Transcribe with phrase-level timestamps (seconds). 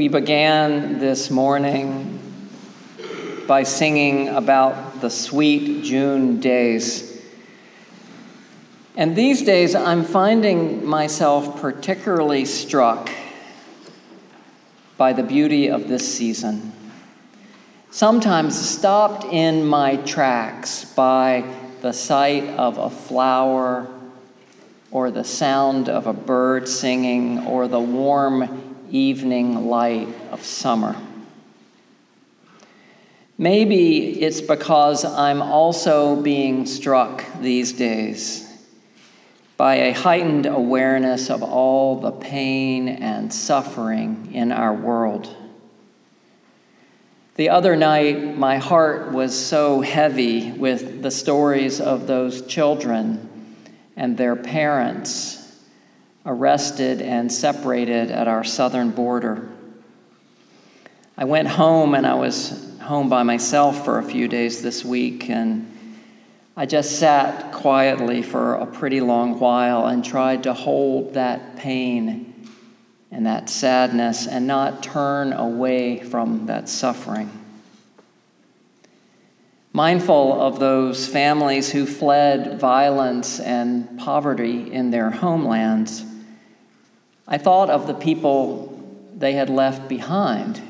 [0.00, 2.18] We began this morning
[3.46, 7.22] by singing about the sweet June days.
[8.96, 13.10] And these days, I'm finding myself particularly struck
[14.96, 16.72] by the beauty of this season.
[17.90, 21.44] Sometimes stopped in my tracks by
[21.82, 23.86] the sight of a flower
[24.90, 30.96] or the sound of a bird singing, or the warm evening light of summer.
[33.38, 38.46] Maybe it's because I'm also being struck these days
[39.56, 45.34] by a heightened awareness of all the pain and suffering in our world.
[47.36, 53.56] The other night, my heart was so heavy with the stories of those children
[53.96, 55.39] and their parents
[56.24, 59.48] arrested and separated at our southern border.
[61.16, 65.28] I went home and I was home by myself for a few days this week,
[65.30, 65.66] and
[66.56, 72.48] I just sat quietly for a pretty long while and tried to hold that pain
[73.10, 77.30] and that sadness and not turn away from that suffering
[79.72, 86.04] mindful of those families who fled violence and poverty in their homelands,
[87.30, 88.78] I thought of the people
[89.16, 90.60] they had left behind,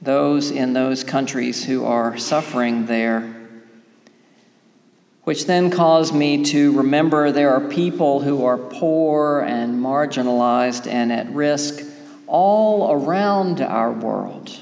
[0.00, 3.34] those in those countries who are suffering there,
[5.22, 11.10] which then caused me to remember there are people who are poor and marginalized and
[11.10, 11.82] at risk
[12.26, 14.60] all around our world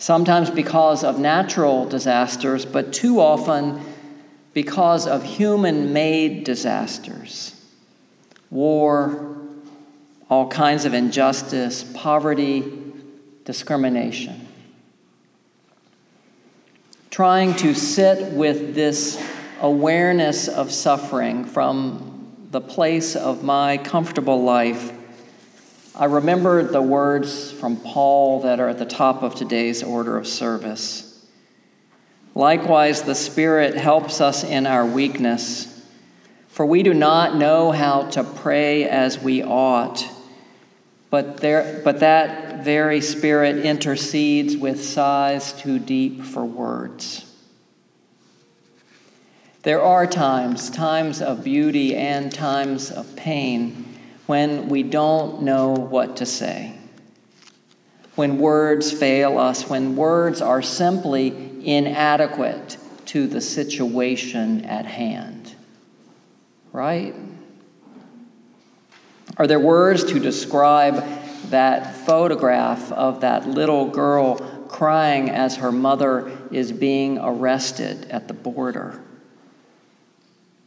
[0.00, 3.78] sometimes because of natural disasters, but too often
[4.54, 7.54] because of human made disasters
[8.50, 9.36] war,
[10.30, 12.64] all kinds of injustice, poverty,
[13.44, 14.48] discrimination.
[17.10, 19.22] Trying to sit with this
[19.60, 24.94] awareness of suffering from the place of my comfortable life
[26.00, 30.26] I remember the words from Paul that are at the top of today's order of
[30.26, 31.26] service.
[32.34, 35.84] Likewise, the Spirit helps us in our weakness,
[36.48, 40.08] for we do not know how to pray as we ought,
[41.10, 47.26] but, there, but that very Spirit intercedes with sighs too deep for words.
[49.62, 53.86] There are times, times of beauty and times of pain
[54.26, 56.74] when we don't know what to say,
[58.14, 61.28] when words fail us, when words are simply
[61.64, 65.54] inadequate to the situation at hand.
[66.72, 67.14] Right?
[69.40, 71.02] Are there words to describe
[71.48, 74.34] that photograph of that little girl
[74.68, 79.02] crying as her mother is being arrested at the border?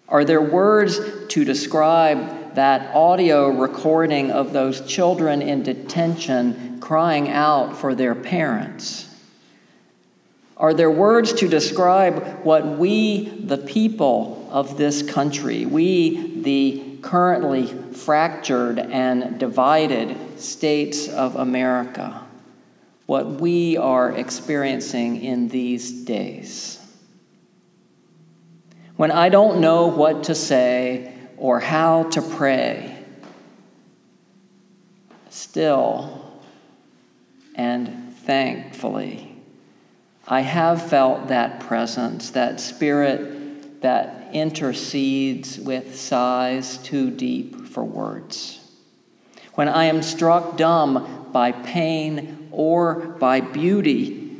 [0.09, 7.77] Are there words to describe that audio recording of those children in detention crying out
[7.77, 9.07] for their parents?
[10.57, 17.67] Are there words to describe what we, the people of this country, we, the currently
[17.67, 22.25] fractured and divided states of America,
[23.05, 26.79] what we are experiencing in these days?
[28.95, 31.13] When I don't know what to say,
[31.43, 32.97] or how to pray.
[35.29, 36.41] Still
[37.55, 39.35] and thankfully,
[40.25, 43.42] I have felt that presence, that spirit
[43.83, 48.59] that intercedes with sighs too deep for words.
[49.55, 54.31] When I am struck dumb by pain or by beauty,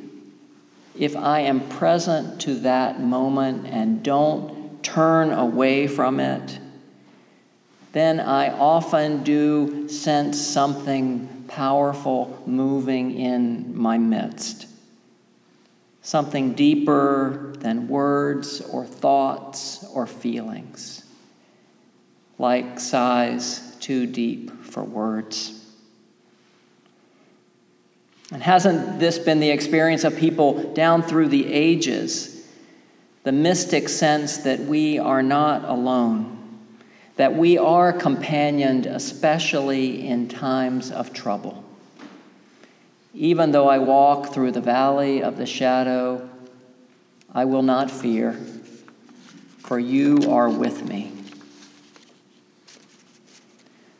[0.98, 6.60] if I am present to that moment and don't turn away from it,
[7.92, 14.68] then I often do sense something powerful moving in my midst.
[16.04, 21.04] Something deeper than words or thoughts or feelings,
[22.38, 25.60] like sighs too deep for words.
[28.32, 32.48] And hasn't this been the experience of people down through the ages?
[33.24, 36.34] The mystic sense that we are not alone
[37.16, 41.64] that we are companioned, especially in times of trouble.
[43.14, 46.30] Even though I walk through the valley of the shadow,
[47.34, 48.34] I will not fear,
[49.60, 51.12] for you are with me.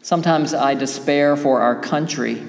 [0.02, 2.42] Sometimes I despair for our country,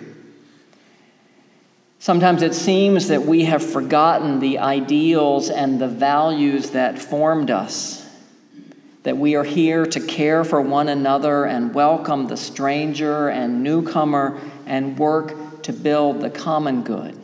[2.04, 8.06] Sometimes it seems that we have forgotten the ideals and the values that formed us,
[9.04, 14.38] that we are here to care for one another and welcome the stranger and newcomer
[14.66, 15.34] and work
[15.64, 17.18] to build the common good.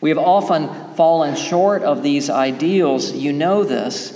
[0.00, 4.14] We have often fallen short of these ideals, you know this,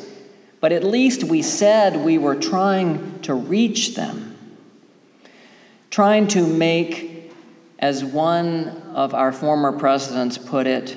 [0.61, 4.37] but at least we said we were trying to reach them,
[5.91, 7.32] trying to make,
[7.81, 10.97] as one of our former presidents put it,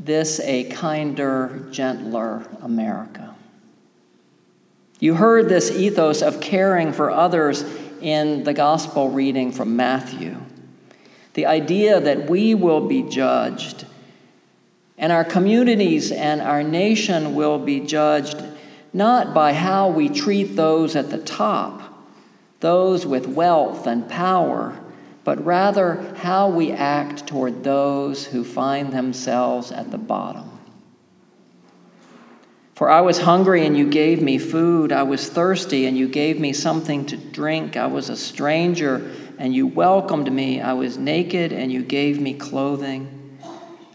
[0.00, 3.36] this a kinder, gentler America.
[4.98, 7.62] You heard this ethos of caring for others
[8.00, 10.36] in the gospel reading from Matthew.
[11.34, 13.84] The idea that we will be judged
[14.98, 18.42] and our communities and our nation will be judged
[18.92, 21.82] not by how we treat those at the top,
[22.60, 24.78] those with wealth and power,
[25.22, 30.50] but rather how we act toward those who find themselves at the bottom.
[32.74, 34.90] For I was hungry and you gave me food.
[34.92, 37.76] I was thirsty and you gave me something to drink.
[37.76, 40.60] I was a stranger and you welcomed me.
[40.60, 43.38] I was naked and you gave me clothing.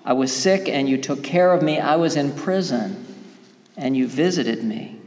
[0.06, 1.80] I was sick and you took care of me.
[1.80, 3.06] I was in prison
[3.78, 5.00] and you visited me.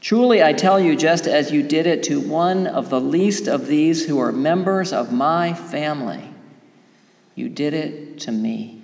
[0.00, 3.66] Truly, I tell you, just as you did it to one of the least of
[3.66, 6.22] these who are members of my family,
[7.34, 8.80] you did it to me.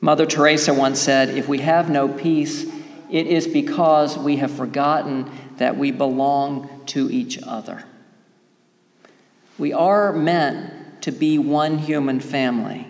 [0.00, 2.64] Mother Teresa once said, If we have no peace,
[3.10, 7.84] it is because we have forgotten that we belong to each other.
[9.60, 12.88] We are meant to be one human family.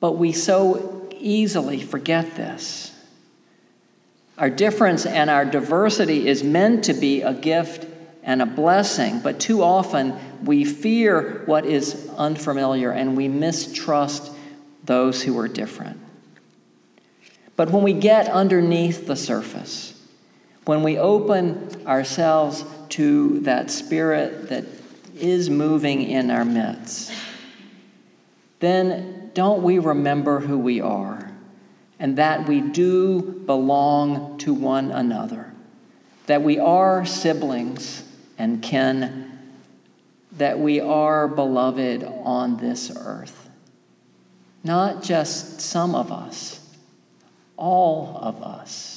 [0.00, 2.92] But we so easily forget this.
[4.36, 7.86] Our difference and our diversity is meant to be a gift
[8.24, 14.32] and a blessing, but too often we fear what is unfamiliar and we mistrust
[14.82, 16.00] those who are different.
[17.54, 19.92] But when we get underneath the surface,
[20.64, 24.64] when we open ourselves to that spirit that
[25.14, 27.12] is moving in our midst,
[28.60, 31.30] then don't we remember who we are
[31.98, 35.52] and that we do belong to one another,
[36.26, 38.02] that we are siblings
[38.36, 39.38] and kin,
[40.32, 43.48] that we are beloved on this earth.
[44.64, 46.60] Not just some of us,
[47.56, 48.93] all of us.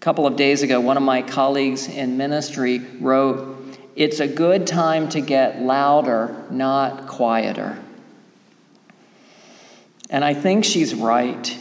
[0.00, 4.66] A couple of days ago, one of my colleagues in ministry wrote, It's a good
[4.66, 7.78] time to get louder, not quieter.
[10.08, 11.54] And I think she's right.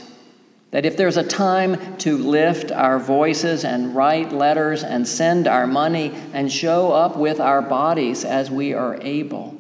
[0.72, 5.68] That if there's a time to lift our voices and write letters and send our
[5.68, 9.58] money and show up with our bodies as we are able,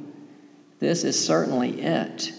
[0.79, 2.31] this is certainly it.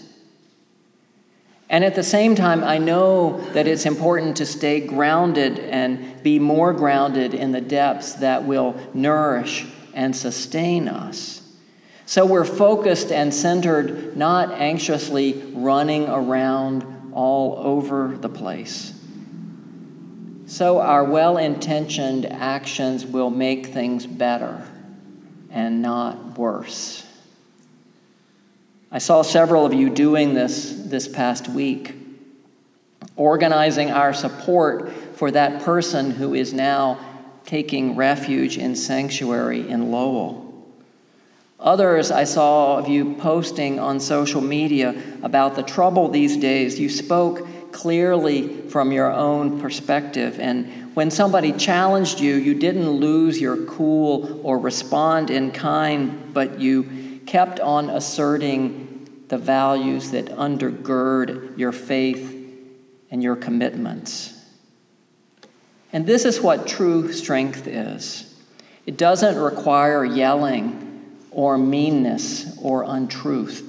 [1.71, 6.37] And at the same time, I know that it's important to stay grounded and be
[6.37, 11.41] more grounded in the depths that will nourish and sustain us.
[12.05, 18.93] So we're focused and centered, not anxiously running around all over the place.
[20.47, 24.67] So our well intentioned actions will make things better
[25.49, 27.05] and not worse.
[28.91, 31.95] I saw several of you doing this this past week,
[33.15, 36.99] organizing our support for that person who is now
[37.45, 40.47] taking refuge in sanctuary in Lowell.
[41.57, 46.77] Others I saw of you posting on social media about the trouble these days.
[46.77, 50.39] You spoke clearly from your own perspective.
[50.39, 56.59] And when somebody challenged you, you didn't lose your cool or respond in kind, but
[56.59, 62.37] you kept on asserting the values that undergird your faith
[63.09, 64.37] and your commitments.
[65.93, 68.27] And this is what true strength is
[68.85, 73.67] it doesn't require yelling or meanness or untruth.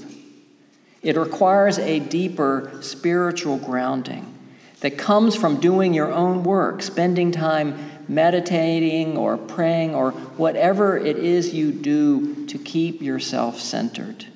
[1.02, 4.32] It requires a deeper spiritual grounding
[4.80, 11.16] that comes from doing your own work, spending time meditating or praying or whatever it
[11.16, 14.26] is you do to keep yourself centered.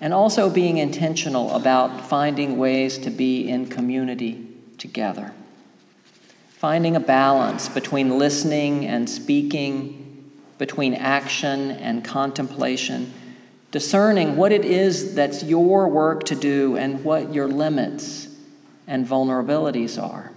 [0.00, 4.46] And also being intentional about finding ways to be in community
[4.78, 5.32] together.
[6.50, 13.12] Finding a balance between listening and speaking, between action and contemplation,
[13.70, 18.28] discerning what it is that's your work to do and what your limits
[18.86, 20.32] and vulnerabilities are.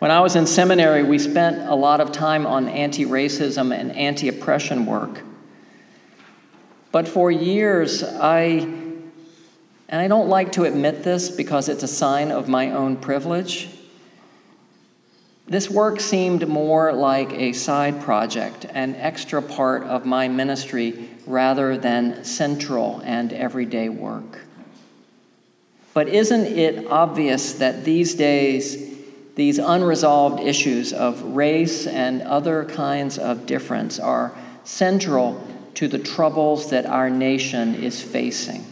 [0.00, 3.94] When I was in seminary, we spent a lot of time on anti racism and
[3.94, 5.20] anti oppression work.
[6.90, 8.40] But for years, I,
[9.90, 13.68] and I don't like to admit this because it's a sign of my own privilege,
[15.46, 21.76] this work seemed more like a side project, an extra part of my ministry rather
[21.76, 24.46] than central and everyday work.
[25.92, 28.89] But isn't it obvious that these days,
[29.40, 35.42] these unresolved issues of race and other kinds of difference are central
[35.72, 38.62] to the troubles that our nation is facing?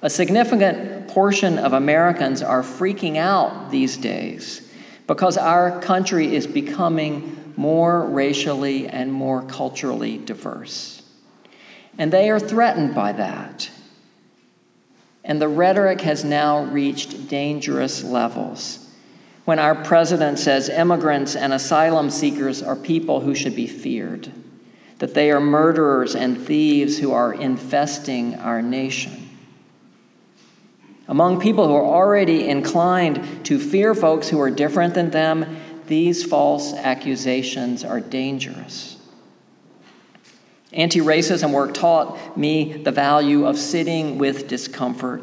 [0.00, 4.66] A significant portion of Americans are freaking out these days
[5.06, 11.02] because our country is becoming more racially and more culturally diverse.
[11.98, 13.70] And they are threatened by that.
[15.22, 18.83] And the rhetoric has now reached dangerous levels.
[19.44, 24.32] When our president says immigrants and asylum seekers are people who should be feared,
[24.98, 29.28] that they are murderers and thieves who are infesting our nation.
[31.06, 36.24] Among people who are already inclined to fear folks who are different than them, these
[36.24, 38.96] false accusations are dangerous.
[40.72, 45.22] Anti racism work taught me the value of sitting with discomfort,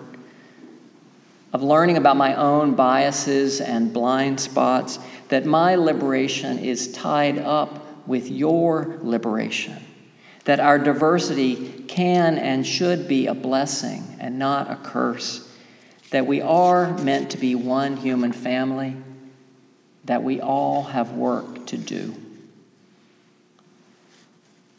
[1.53, 8.07] of learning about my own biases and blind spots, that my liberation is tied up
[8.07, 9.77] with your liberation,
[10.45, 15.47] that our diversity can and should be a blessing and not a curse
[16.11, 18.95] that we are meant to be one human family,
[20.05, 22.13] that we all have work to do.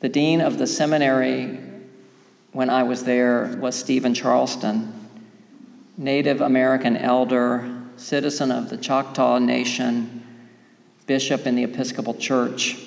[0.00, 1.58] The dean of the seminary
[2.52, 5.01] when I was there was Steven Charleston,
[5.96, 10.22] Native American elder, citizen of the Choctaw Nation,
[11.06, 12.78] bishop in the Episcopal Church.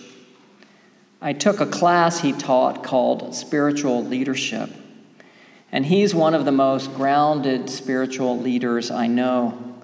[1.22, 4.70] I took a class he taught called Spiritual Leadership.
[5.72, 9.76] And he's one of the most grounded spiritual leaders I know.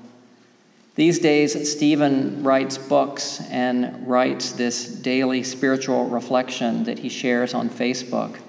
[0.96, 7.70] These days, Steven writes books and writes this daily spiritual reflection that he shares on
[7.70, 8.40] Facebook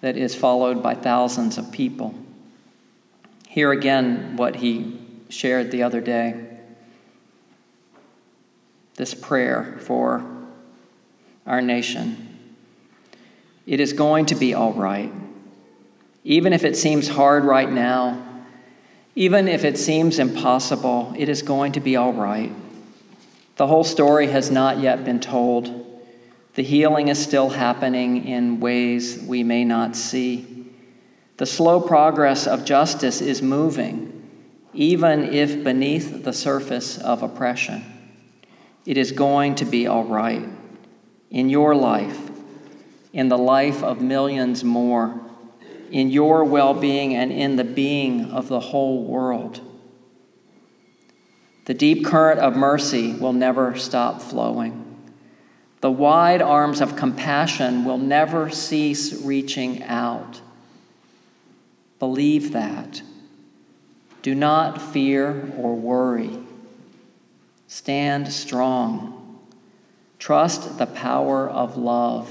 [0.00, 2.14] that is followed by thousands of people.
[3.54, 6.44] Here again, what he shared the other day
[8.96, 10.24] this prayer for
[11.46, 12.36] our nation.
[13.64, 15.12] It is going to be all right.
[16.24, 18.26] Even if it seems hard right now,
[19.14, 22.52] even if it seems impossible, it is going to be all right.
[23.54, 26.02] The whole story has not yet been told.
[26.54, 30.53] The healing is still happening in ways we may not see.
[31.36, 34.28] The slow progress of justice is moving,
[34.72, 37.84] even if beneath the surface of oppression.
[38.86, 40.46] It is going to be all right
[41.30, 42.30] in your life,
[43.12, 45.20] in the life of millions more
[45.94, 49.60] in your well being and in the being of the whole world.
[51.66, 54.80] The deep current of mercy will never stop flowing.
[55.80, 60.40] The wide arms of compassion will never cease reaching out.
[62.04, 63.00] Believe that.
[64.20, 66.38] Do not fear or worry.
[67.66, 69.40] Stand strong.
[70.18, 72.30] Trust the power of love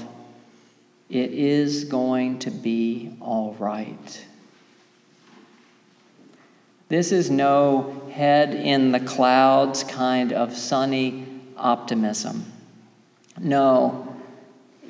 [1.10, 4.24] it is going to be all right.
[6.88, 11.26] This is no head in the clouds kind of sunny
[11.56, 12.44] optimism.
[13.40, 14.13] No,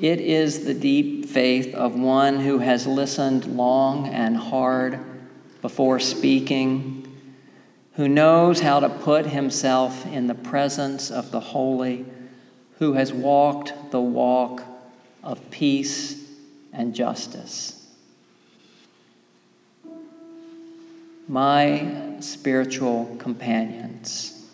[0.01, 4.99] it is the deep faith of one who has listened long and hard
[5.63, 7.07] before speaking,
[7.95, 12.05] who knows how to put himself in the presence of the holy,
[12.79, 14.65] who has walked the walk
[15.23, 16.21] of peace
[16.73, 17.87] and justice.
[21.29, 24.45] My spiritual companions,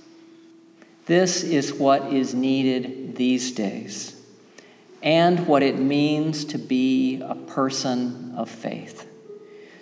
[1.06, 4.19] this is what is needed these days
[5.02, 9.06] and what it means to be a person of faith.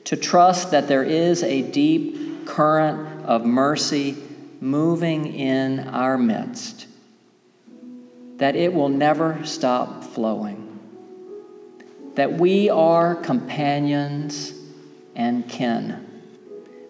[0.05, 4.17] To trust that there is a deep current of mercy
[4.61, 6.87] moving in our midst,
[8.37, 10.69] that it will never stop flowing
[12.19, 14.53] that we are companions
[15.15, 16.05] and kin,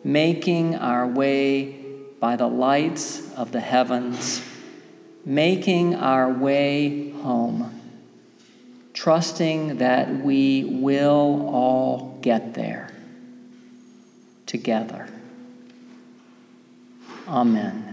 [0.03, 1.85] making our way
[2.19, 4.43] by the lights of the heavens,
[5.27, 7.78] making our way home,
[8.99, 12.91] trusting that we will all get there
[14.45, 15.09] together.
[17.29, 17.88] Amen.